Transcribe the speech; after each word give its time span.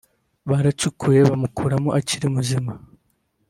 baracukuye 0.49 1.19
bamukuramo 1.29 1.89
akiri 1.99 2.27
muzima 2.35 2.71